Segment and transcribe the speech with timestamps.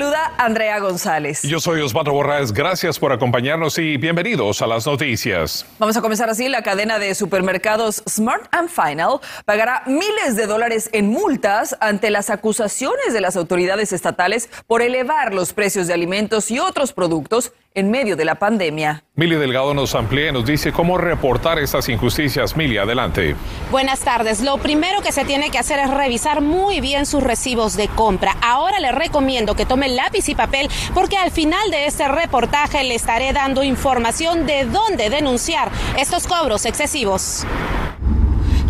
[0.00, 1.42] Saluda Andrea González.
[1.42, 2.54] Yo soy Osvaldo Borraes.
[2.54, 5.66] Gracias por acompañarnos y bienvenidos a las noticias.
[5.78, 6.48] Vamos a comenzar así.
[6.48, 12.30] La cadena de supermercados Smart and Final pagará miles de dólares en multas ante las
[12.30, 17.90] acusaciones de las autoridades estatales por elevar los precios de alimentos y otros productos en
[17.90, 19.04] medio de la pandemia.
[19.14, 22.56] Mili Delgado nos amplía y nos dice cómo reportar estas injusticias.
[22.56, 23.36] Mili, adelante.
[23.70, 24.40] Buenas tardes.
[24.40, 28.36] Lo primero que se tiene que hacer es revisar muy bien sus recibos de compra.
[28.42, 32.94] Ahora le recomiendo que tome lápiz y papel porque al final de este reportaje le
[32.94, 37.46] estaré dando información de dónde denunciar estos cobros excesivos.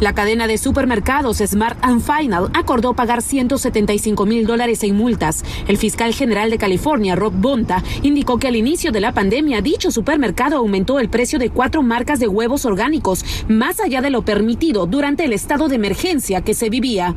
[0.01, 5.45] La cadena de supermercados Smart and Final acordó pagar 175 mil dólares en multas.
[5.69, 9.91] El fiscal general de California, Rob Bonta, indicó que al inicio de la pandemia dicho
[9.91, 14.87] supermercado aumentó el precio de cuatro marcas de huevos orgánicos, más allá de lo permitido
[14.87, 17.14] durante el estado de emergencia que se vivía.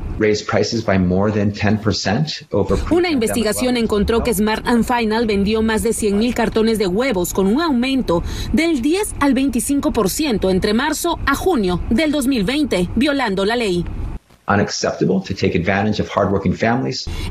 [2.89, 7.33] Una investigación encontró que Smart and Final vendió más de 100 mil cartones de huevos
[7.33, 13.55] con un aumento del 10 al 25% entre marzo a junio del 2020 violando la
[13.55, 13.85] ley.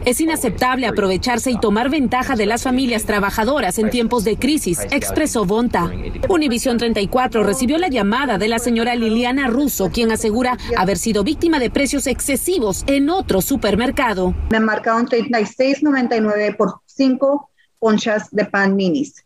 [0.06, 5.44] Es inaceptable aprovecharse y tomar ventaja de las familias trabajadoras en tiempos de crisis, expresó
[5.44, 5.90] Bonta.
[6.30, 11.58] Univisión 34 recibió la llamada de la señora Liliana Russo, quien asegura haber sido víctima
[11.58, 14.34] de precios excesivos en otro supermercado.
[14.50, 19.22] Me marcaron 36.99 por 5 conchas de pan minis.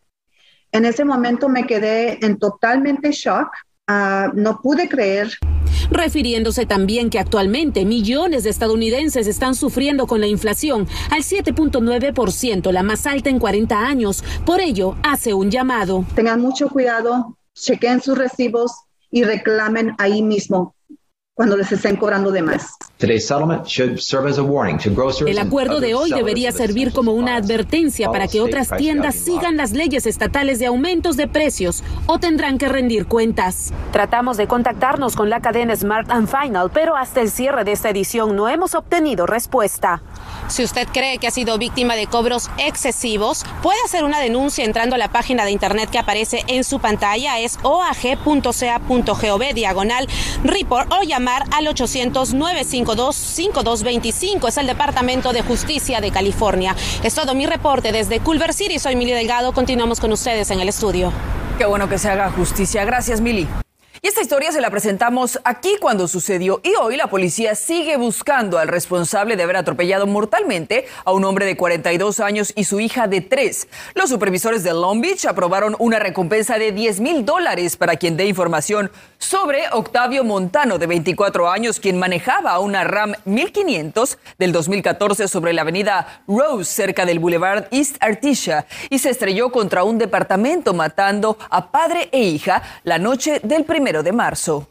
[0.73, 3.49] En ese momento me quedé en totalmente shock
[3.89, 5.31] Ah, no pude creer.
[5.91, 12.83] Refiriéndose también que actualmente millones de estadounidenses están sufriendo con la inflación al 7.9%, la
[12.83, 14.25] más alta en 40 años.
[14.45, 16.05] Por ello, hace un llamado.
[16.17, 18.73] Tengan mucho cuidado, chequen sus recibos
[19.13, 20.75] y reclamen ahí mismo
[21.35, 22.73] cuando les estén cobrando de más.
[25.27, 29.73] El acuerdo de hoy debería servir como una advertencia para que otras tiendas sigan las
[29.73, 33.75] leyes estatales de aumentos de precios o tendrán que rendir cuentas.
[33.93, 37.91] Tratamos de contactarnos con la cadena Smart and Final, pero hasta el cierre de esta
[37.91, 40.03] edición no hemos obtenido respuesta.
[40.49, 44.95] Si usted cree que ha sido víctima de cobros excesivos, puede hacer una denuncia entrando
[44.95, 50.09] a la página de internet que aparece en su pantalla, es oag.ca.gov diagonal
[50.45, 51.67] report o llamar al
[52.87, 54.49] 800-952-5225.
[54.49, 56.75] Es el Departamento de Justicia de California.
[57.03, 58.79] Es todo mi reporte desde Culver City.
[58.79, 59.53] Soy Mili Delgado.
[59.53, 61.13] Continuamos con ustedes en el estudio.
[61.59, 62.85] Qué bueno que se haga justicia.
[62.85, 63.49] Gracias, Mili.
[64.03, 68.59] Y esta historia se la presentamos aquí cuando sucedió y hoy la policía sigue buscando
[68.59, 73.09] al responsable de haber atropellado mortalmente a un hombre de 42 años y su hija
[73.09, 73.69] de 3.
[73.95, 78.27] Los supervisores de Long Beach aprobaron una recompensa de 10 mil dólares para quien dé
[78.27, 85.55] información sobre Octavio Montano, de 24 años, quien manejaba una Ram 1500 del 2014 sobre
[85.55, 91.39] la avenida Rose, cerca del Boulevard East Artisha, y se estrelló contra un departamento matando
[91.49, 94.69] a padre e hija la noche del primer de marzo.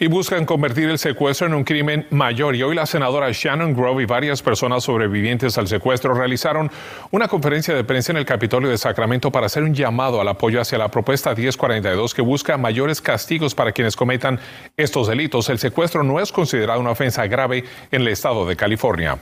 [0.00, 2.54] Y buscan convertir el secuestro en un crimen mayor.
[2.54, 6.70] Y hoy la senadora Shannon Grove y varias personas sobrevivientes al secuestro realizaron
[7.10, 10.60] una conferencia de prensa en el Capitolio de Sacramento para hacer un llamado al apoyo
[10.60, 14.38] hacia la propuesta 1042 que busca mayores castigos para quienes cometan
[14.76, 15.48] estos delitos.
[15.48, 19.18] El secuestro no es considerado una ofensa grave en el estado de California.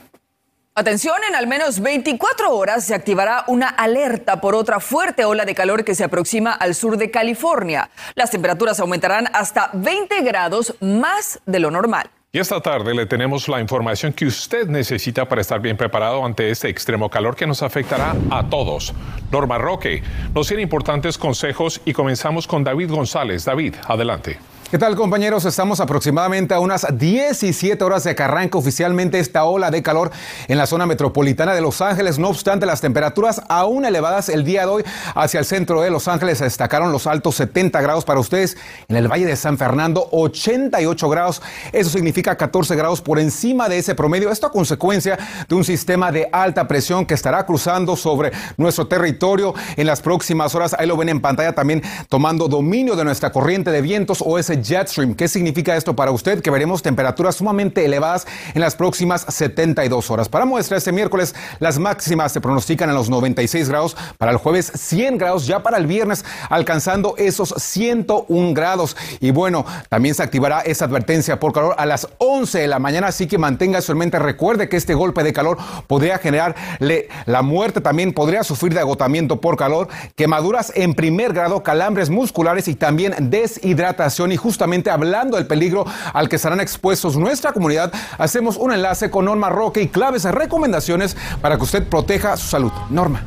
[0.79, 5.55] Atención, en al menos 24 horas se activará una alerta por otra fuerte ola de
[5.55, 7.89] calor que se aproxima al sur de California.
[8.15, 12.11] Las temperaturas aumentarán hasta 20 grados más de lo normal.
[12.31, 16.51] Y esta tarde le tenemos la información que usted necesita para estar bien preparado ante
[16.51, 18.93] este extremo calor que nos afectará a todos.
[19.33, 20.03] Norma Roque
[20.35, 23.47] nos tiene importantes consejos y comenzamos con David González.
[23.47, 24.39] David, adelante.
[24.69, 25.45] ¿Qué tal compañeros?
[25.45, 30.11] Estamos aproximadamente a unas 17 horas de que arranca oficialmente esta ola de calor
[30.49, 32.19] en la zona metropolitana de Los Ángeles.
[32.19, 34.85] No obstante, las temperaturas aún elevadas el día de hoy
[35.15, 38.57] hacia el centro de Los Ángeles destacaron los altos 70 grados para ustedes.
[38.89, 41.43] En el Valle de San Fernando 88 grados.
[41.71, 44.33] Eso significa 14 grados por encima de ese promedio.
[44.33, 45.17] Esto a consecuencia
[45.49, 50.57] de un sistema de alta presión que estará cruzando sobre nuestro territorio en las próximas
[50.57, 50.75] horas.
[50.77, 54.56] Ahí lo ven en pantalla también tomando dominio de nuestra corriente de vientos o ese
[54.57, 55.15] de jet stream.
[55.15, 56.41] ¿Qué significa esto para usted?
[56.41, 60.29] Que veremos temperaturas sumamente elevadas en las próximas 72 horas.
[60.29, 64.73] Para muestra, este miércoles las máximas se pronostican en los 96 grados, para el jueves
[64.75, 68.97] 100 grados, ya para el viernes alcanzando esos 101 grados.
[69.21, 73.09] Y bueno, también se activará esa advertencia por calor a las 11 de la mañana,
[73.09, 74.19] así que mantenga su mente.
[74.19, 79.41] Recuerde que este golpe de calor podría generarle la muerte, también podría sufrir de agotamiento
[79.41, 84.33] por calor, quemaduras en primer grado, calambres musculares y también deshidratación.
[84.33, 89.25] Y justamente hablando del peligro al que estarán expuestos nuestra comunidad, hacemos un enlace con
[89.25, 92.71] Norma Roque y claves recomendaciones para que usted proteja su salud.
[92.91, 93.25] Norma.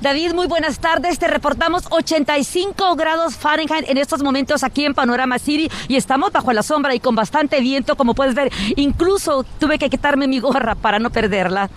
[0.00, 1.18] David, muy buenas tardes.
[1.18, 6.52] Te reportamos 85 grados Fahrenheit en estos momentos aquí en Panorama City y estamos bajo
[6.52, 8.52] la sombra y con bastante viento, como puedes ver.
[8.76, 11.68] Incluso tuve que quitarme mi gorra para no perderla.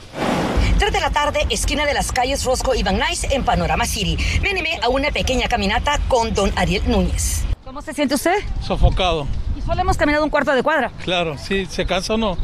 [0.77, 4.17] 3 de la tarde, esquina de las calles Rosco y Van Nuys en Panorama City.
[4.43, 7.50] Me animé a una pequeña caminata con don Ariel Núñez.
[7.71, 8.35] ¿Cómo se siente usted?
[8.61, 9.25] Sofocado.
[9.57, 10.91] ¿Y solo hemos caminado un cuarto de cuadra?
[11.05, 12.37] Claro, sí, ¿se cansa o no?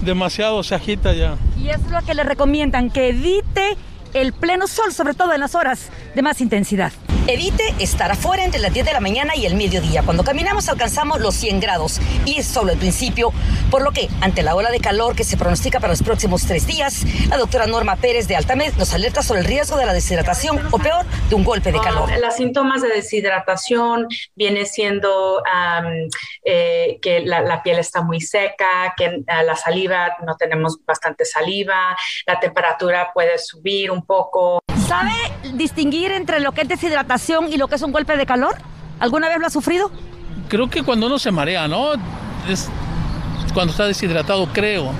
[0.00, 1.36] Demasiado, se agita ya.
[1.58, 3.76] Y es lo que le recomiendan, que evite
[4.14, 6.90] el pleno sol, sobre todo en las horas de más intensidad.
[7.28, 10.02] Evite estar afuera entre las 10 de la mañana y el mediodía.
[10.04, 13.32] Cuando caminamos alcanzamos los 100 grados y es solo el principio,
[13.68, 16.68] por lo que ante la ola de calor que se pronostica para los próximos tres
[16.68, 20.68] días, la doctora Norma Pérez de Altamed nos alerta sobre el riesgo de la deshidratación
[20.70, 22.08] o peor, de un golpe de calor.
[22.20, 24.06] Los síntomas de deshidratación
[24.36, 25.42] viene siendo
[26.44, 32.38] eh, que la, piel está muy seca, que la saliva, no tenemos bastante saliva, la
[32.38, 34.60] temperatura puede subir un poco.
[34.86, 35.12] ¿Sabe
[35.54, 38.56] distinguir entre lo que es deshidratación y lo que es un golpe de calor?
[39.00, 39.90] ¿Alguna vez lo ha sufrido?
[40.48, 41.94] Creo que cuando uno se marea, ¿no?
[42.48, 42.68] Es
[43.52, 44.92] cuando está deshidratado, creo.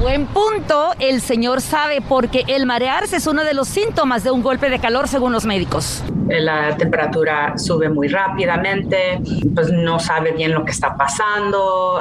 [0.00, 4.42] Buen punto, el señor sabe porque el marearse es uno de los síntomas de un
[4.42, 6.02] golpe de calor según los médicos.
[6.28, 9.20] La temperatura sube muy rápidamente,
[9.54, 12.00] pues no sabe bien lo que está pasando,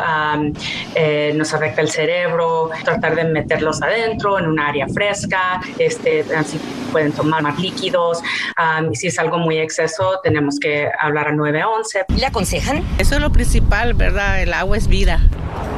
[0.95, 6.59] eh, nos afecta el cerebro, tratar de meterlos adentro en un área fresca, este, así
[6.91, 8.21] pueden tomar más líquidos,
[8.89, 12.05] y si es algo muy exceso tenemos que hablar a 911.
[12.15, 12.83] ¿Le aconsejan?
[12.97, 14.41] Eso es lo principal, ¿verdad?
[14.41, 15.19] El agua es vida.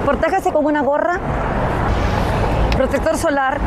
[0.05, 1.19] Protéjase con una gorra
[2.75, 3.59] protector solar,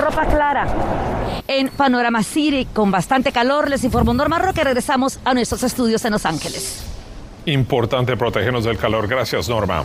[0.00, 0.66] ropa clara.
[1.48, 4.64] En Panorama City, con bastante calor, les informó Norma Roque.
[4.64, 6.84] Regresamos a nuestros estudios en Los Ángeles.
[7.44, 9.06] Importante protegernos del calor.
[9.06, 9.84] Gracias, Norma.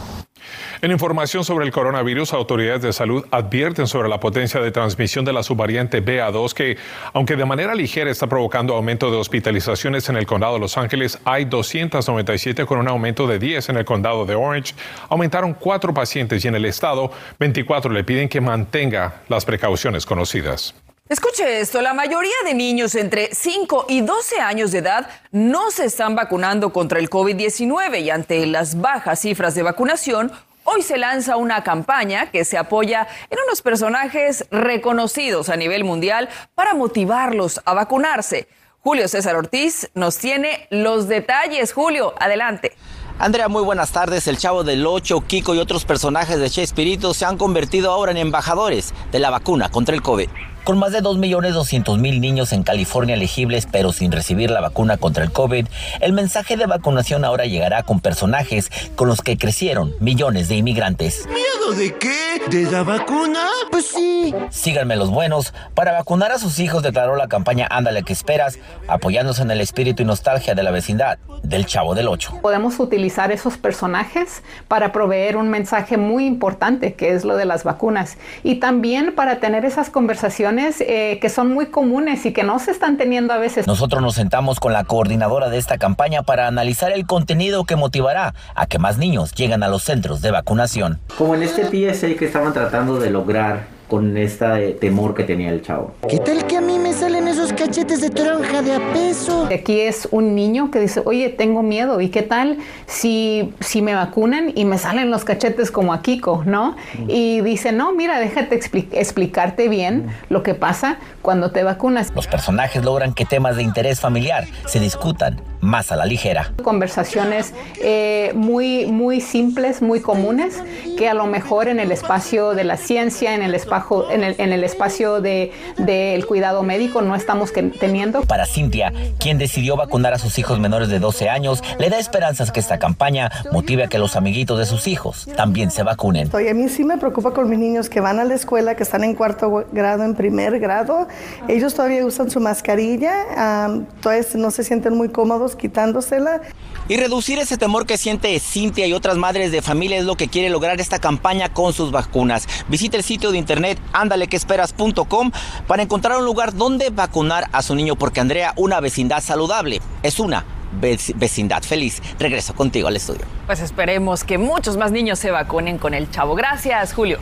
[0.83, 5.31] En información sobre el coronavirus, autoridades de salud advierten sobre la potencia de transmisión de
[5.31, 6.75] la subvariante BA2 que,
[7.13, 11.19] aunque de manera ligera está provocando aumento de hospitalizaciones en el condado de Los Ángeles,
[11.24, 14.74] hay 297 con un aumento de 10 en el condado de Orange.
[15.07, 20.74] Aumentaron cuatro pacientes y en el estado 24 le piden que mantenga las precauciones conocidas.
[21.10, 25.86] Escuche esto, la mayoría de niños entre 5 y 12 años de edad no se
[25.86, 30.31] están vacunando contra el COVID-19 y ante las bajas cifras de vacunación,
[30.63, 36.30] hoy se lanza una campaña que se apoya en unos personajes reconocidos a nivel mundial
[36.56, 38.48] para motivarlos a vacunarse.
[38.80, 41.72] Julio César Ortiz nos tiene los detalles.
[41.72, 42.75] Julio, adelante.
[43.19, 44.25] Andrea, muy buenas tardes.
[44.25, 48.12] El Chavo del Ocho, Kiko y otros personajes de Che Espíritu se han convertido ahora
[48.12, 50.28] en embajadores de la vacuna contra el COVID.
[50.63, 55.31] Con más de 2.200.000 niños en California elegibles pero sin recibir la vacuna contra el
[55.31, 55.68] COVID,
[56.02, 61.25] el mensaje de vacunación ahora llegará con personajes con los que crecieron millones de inmigrantes.
[61.28, 62.31] ¿Miedo de qué?
[62.50, 63.46] ¿De la vacuna?
[63.70, 64.34] Pues sí.
[64.50, 65.54] Síganme los buenos.
[65.76, 68.58] Para vacunar a sus hijos declaró la campaña Ándale que esperas,
[68.88, 72.40] apoyándose en el espíritu y nostalgia de la vecindad del Chavo del Ocho.
[72.42, 77.64] Podemos utilizar esos personajes para proveer un mensaje muy importante que es lo de las
[77.64, 82.60] vacunas y también para tener esas conversaciones eh, que son muy comunes y que no
[82.60, 83.68] se están teniendo a veces.
[83.68, 88.33] Nosotros nos sentamos con la coordinadora de esta campaña para analizar el contenido que motivará
[88.56, 91.00] a que más niños lleguen a los centros de vacunación.
[91.18, 95.61] Como en este PSA que estaban tratando de lograr con este temor que tenía el
[95.61, 95.95] chavo.
[96.07, 99.50] ¿Qué tal que a mí me salen esos cachetes de tronja de a peso?
[99.54, 102.00] Aquí es un niño que dice, oye, tengo miedo.
[102.00, 106.44] ¿Y qué tal si, si me vacunan y me salen los cachetes como a Kiko,
[106.45, 106.78] no?
[107.09, 108.61] Y dice, no, mira, déjate
[108.94, 112.14] explicarte bien lo que pasa cuando te vacunas.
[112.16, 116.51] Los personajes logran que temas de interés familiar se discutan más a la ligera.
[116.63, 120.61] Conversaciones eh, muy, muy simples, muy comunes,
[120.97, 124.35] que a lo mejor en el espacio de la ciencia, en el, espacio, en el,
[124.39, 128.21] en el espacio del de, cuidado médico no estamos teniendo.
[128.23, 132.51] Para Cintia, quien decidió vacunar a sus hijos menores de 12 años, le da esperanzas
[132.51, 136.30] que esta campaña motive a que los amiguitos de sus hijos también se vacunen.
[136.33, 139.03] a mí sí me preocupa con mis niños que van a la escuela, que están
[139.03, 141.07] en cuarto grado, en primer grado.
[141.47, 146.42] Ellos todavía usan su mascarilla, todavía no se sienten muy cómodos quitándosela.
[146.88, 150.28] Y reducir ese temor que siente Cintia y otras madres de familia es lo que
[150.28, 152.48] quiere lograr esta campaña con sus vacunas.
[152.68, 155.31] Visite el sitio de internet andalequesperas.com
[155.68, 160.20] para encontrar un lugar donde vacunar a su niño, porque Andrea, una vecindad saludable es
[160.20, 162.02] una vecindad feliz.
[162.20, 163.26] Regreso contigo al estudio.
[163.46, 166.36] Pues esperemos que muchos más niños se vacunen con el chavo.
[166.36, 167.20] Gracias, Julio.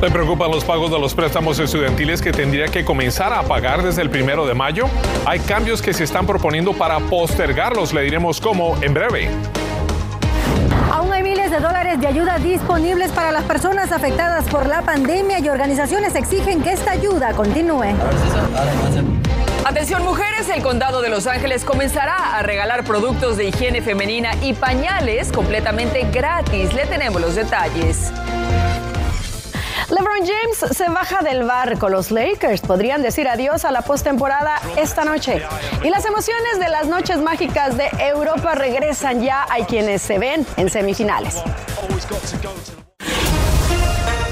[0.00, 4.00] ¿Le preocupan los pagos de los préstamos estudiantiles que tendría que comenzar a pagar desde
[4.00, 4.84] el primero de mayo?
[5.26, 7.92] Hay cambios que se están proponiendo para postergarlos.
[7.92, 9.28] Le diremos cómo en breve.
[10.92, 15.40] Aún hay miles de dólares de ayuda disponibles para las personas afectadas por la pandemia
[15.40, 17.96] y organizaciones exigen que esta ayuda continúe.
[19.64, 24.52] Atención mujeres, el condado de Los Ángeles comenzará a regalar productos de higiene femenina y
[24.52, 26.72] pañales completamente gratis.
[26.72, 28.12] Le tenemos los detalles.
[29.98, 31.88] LeBron James se baja del barco.
[31.88, 35.42] Los Lakers podrían decir adiós a la postemporada esta noche.
[35.82, 39.44] Y las emociones de las noches mágicas de Europa regresan ya.
[39.50, 41.42] Hay quienes se ven en semifinales.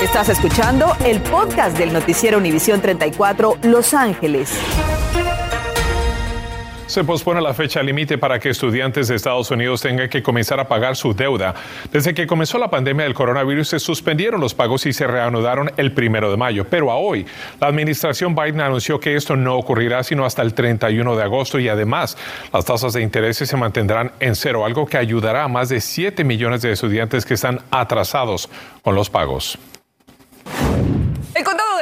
[0.00, 4.52] Estás escuchando el podcast del noticiero Univisión 34 Los Ángeles.
[6.86, 10.68] Se pospone la fecha límite para que estudiantes de Estados Unidos tengan que comenzar a
[10.68, 11.52] pagar su deuda.
[11.90, 15.92] Desde que comenzó la pandemia del coronavirus se suspendieron los pagos y se reanudaron el
[15.92, 16.64] primero de mayo.
[16.70, 17.26] Pero a hoy,
[17.60, 21.68] la administración Biden anunció que esto no ocurrirá sino hasta el 31 de agosto y
[21.68, 22.16] además
[22.52, 26.22] las tasas de interés se mantendrán en cero, algo que ayudará a más de 7
[26.22, 28.48] millones de estudiantes que están atrasados
[28.82, 29.58] con los pagos.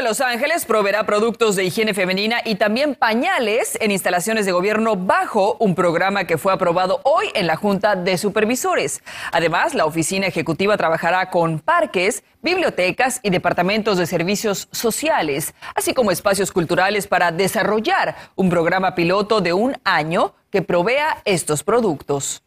[0.05, 5.57] Los Ángeles proveerá productos de higiene femenina y también pañales en instalaciones de gobierno bajo
[5.61, 9.03] un programa que fue aprobado hoy en la Junta de Supervisores.
[9.33, 16.11] Además, la oficina ejecutiva trabajará con parques, bibliotecas y departamentos de servicios sociales, así como
[16.11, 22.44] espacios culturales para desarrollar un programa piloto de un año que provea estos productos.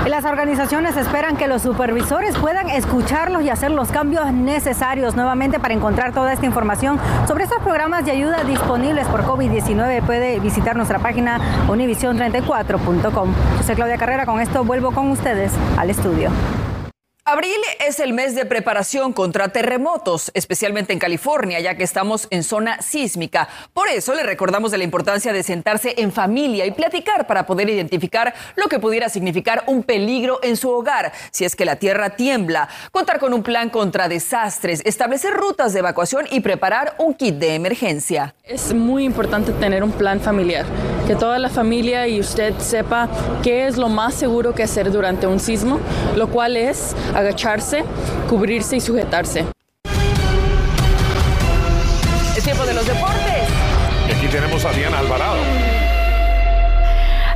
[0.05, 5.73] Las organizaciones esperan que los supervisores puedan escucharlos y hacer los cambios necesarios nuevamente para
[5.73, 10.99] encontrar toda esta información sobre estos programas de ayuda disponibles por COVID-19 puede visitar nuestra
[10.99, 13.33] página univision34.com.
[13.65, 16.31] Soy Claudia Carrera, con esto vuelvo con ustedes al estudio.
[17.29, 22.41] Abril es el mes de preparación contra terremotos, especialmente en California, ya que estamos en
[22.41, 23.49] zona sísmica.
[23.73, 27.69] Por eso le recordamos de la importancia de sentarse en familia y platicar para poder
[27.69, 32.11] identificar lo que pudiera significar un peligro en su hogar, si es que la tierra
[32.11, 37.35] tiembla, contar con un plan contra desastres, establecer rutas de evacuación y preparar un kit
[37.35, 38.35] de emergencia.
[38.45, 40.65] Es muy importante tener un plan familiar,
[41.05, 43.09] que toda la familia y usted sepa
[43.43, 45.81] qué es lo más seguro que hacer durante un sismo,
[46.15, 47.83] lo cual es agacharse,
[48.29, 49.45] cubrirse y sujetarse.
[52.37, 52.73] Es tiempo de
[54.23, 55.37] y tenemos a Diana Alvarado.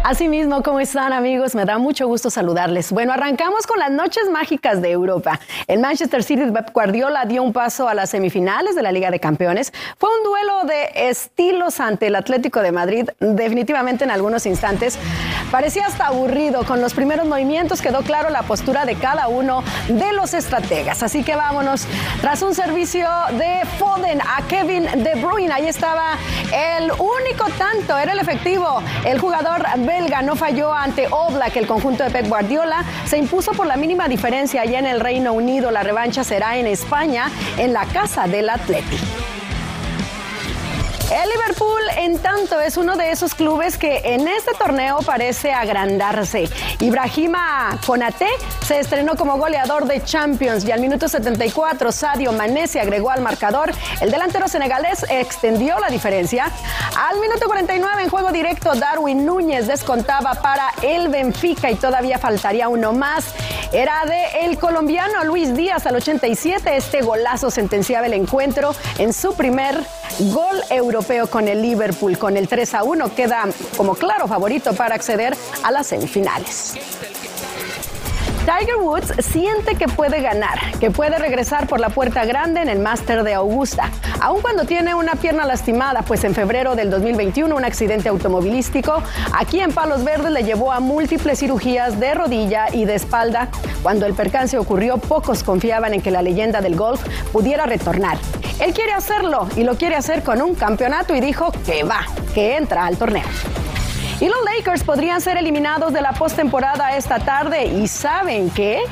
[0.03, 1.53] Asimismo, ¿cómo están amigos?
[1.53, 2.91] Me da mucho gusto saludarles.
[2.91, 5.39] Bueno, arrancamos con las noches mágicas de Europa.
[5.67, 9.19] El Manchester City de Guardiola dio un paso a las semifinales de la Liga de
[9.19, 9.71] Campeones.
[9.97, 14.97] Fue un duelo de estilos ante el Atlético de Madrid, definitivamente en algunos instantes.
[15.51, 16.63] Parecía hasta aburrido.
[16.63, 21.03] Con los primeros movimientos quedó claro la postura de cada uno de los estrategas.
[21.03, 21.85] Así que vámonos.
[22.21, 26.17] Tras un servicio de Foden a Kevin De Bruyne, ahí estaba
[26.53, 32.03] el único tanto, era el efectivo, el jugador belga no falló ante Oblak, el conjunto
[32.03, 35.71] de Pep Guardiola se impuso por la mínima diferencia allá en el Reino Unido.
[35.71, 39.20] La revancha será en España, en la casa del Atlético.
[41.11, 46.47] El Liverpool, en tanto, es uno de esos clubes que en este torneo parece agrandarse.
[46.79, 48.29] Ibrahima Konate
[48.65, 53.19] se estrenó como goleador de Champions y al minuto 74 Sadio Mané se agregó al
[53.19, 53.73] marcador.
[53.99, 56.49] El delantero senegalés extendió la diferencia.
[56.97, 62.69] Al minuto 49 en juego directo Darwin Núñez descontaba para el Benfica y todavía faltaría
[62.69, 63.25] uno más.
[63.73, 66.77] Era de el colombiano Luis Díaz al 87.
[66.77, 69.75] Este golazo sentenciaba el encuentro en su primer
[70.19, 72.17] gol europeo con el Liverpool.
[72.17, 77.10] Con el 3 a 1 queda como claro favorito para acceder a las semifinales.
[78.45, 82.79] Tiger Woods siente que puede ganar, que puede regresar por la puerta grande en el
[82.79, 87.63] Master de Augusta, aun cuando tiene una pierna lastimada, pues en febrero del 2021 un
[87.63, 92.95] accidente automovilístico aquí en Palos Verdes le llevó a múltiples cirugías de rodilla y de
[92.95, 93.49] espalda.
[93.83, 98.17] Cuando el percance ocurrió, pocos confiaban en que la leyenda del golf pudiera retornar.
[98.59, 102.57] Él quiere hacerlo y lo quiere hacer con un campeonato y dijo que va, que
[102.57, 103.25] entra al torneo.
[104.21, 107.65] Y los Lakers podrían ser eliminados de la postemporada esta tarde.
[107.65, 108.83] ¿Y saben qué?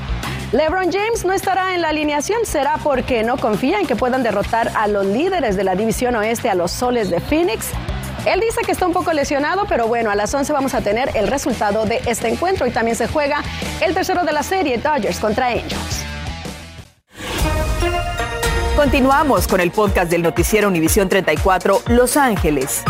[0.52, 4.72] LeBron James no estará en la alineación, será porque no confía en que puedan derrotar
[4.76, 7.68] a los líderes de la división oeste, a los soles de Phoenix.
[8.26, 11.12] Él dice que está un poco lesionado, pero bueno, a las 11 vamos a tener
[11.16, 13.44] el resultado de este encuentro y también se juega
[13.82, 16.04] el tercero de la serie, Dodgers contra Angels.
[18.76, 22.84] Continuamos con el podcast del noticiero Univisión 34 Los Ángeles.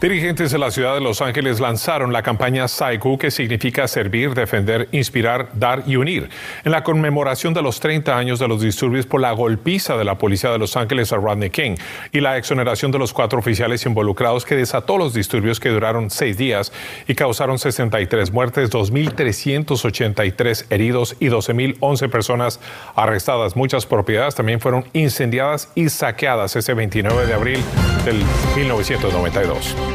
[0.00, 4.88] Dirigentes de la ciudad de Los Ángeles lanzaron la campaña SAICU, que significa servir, defender,
[4.92, 6.30] inspirar, dar y unir,
[6.64, 10.16] en la conmemoración de los 30 años de los disturbios por la golpiza de la
[10.16, 11.76] policía de Los Ángeles a Rodney King
[12.12, 16.38] y la exoneración de los cuatro oficiales involucrados que desató los disturbios que duraron seis
[16.38, 16.72] días
[17.06, 22.58] y causaron 63 muertes, 2.383 heridos y 12.011 personas
[22.96, 23.54] arrestadas.
[23.54, 27.62] Muchas propiedades también fueron incendiadas y saqueadas ese 29 de abril
[28.06, 28.16] del
[28.56, 29.89] 1992.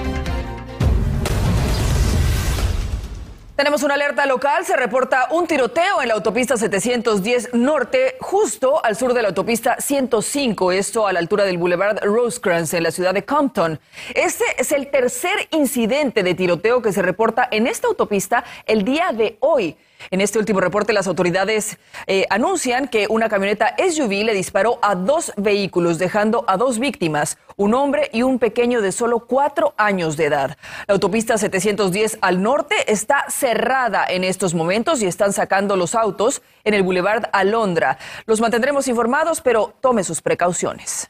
[3.56, 4.66] Tenemos una alerta local.
[4.66, 9.78] Se reporta un tiroteo en la autopista 710 Norte, justo al sur de la autopista
[9.80, 13.80] 105, esto a la altura del Boulevard Rosecrans en la ciudad de Compton.
[14.14, 19.14] Este es el tercer incidente de tiroteo que se reporta en esta autopista el día
[19.14, 19.78] de hoy.
[20.12, 24.96] En este último reporte, las autoridades eh, anuncian que una camioneta SUV le disparó a
[24.96, 30.18] dos vehículos, dejando a dos víctimas, un hombre y un pequeño de solo cuatro años
[30.18, 30.58] de edad.
[30.88, 36.42] La autopista 710 al norte está cerrada en estos momentos y están sacando los autos
[36.64, 37.98] en el Boulevard Alondra.
[38.26, 41.10] Los mantendremos informados, pero tome sus precauciones.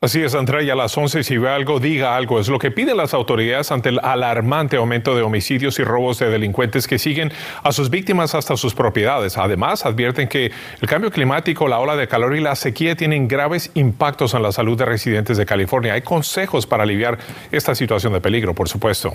[0.00, 2.40] Así es, Andrea, a las 11 si ve algo, diga algo.
[2.40, 6.30] Es lo que piden las autoridades ante el alarmante aumento de homicidios y robos de
[6.30, 9.36] delincuentes que siguen a sus víctimas hasta sus propiedades.
[9.36, 13.70] Además, advierten que el cambio climático, la ola de calor y la sequía tienen graves
[13.74, 15.94] impactos en la salud de residentes de California.
[15.94, 17.18] Hay consejos para aliviar
[17.50, 19.14] esta situación de peligro, por supuesto.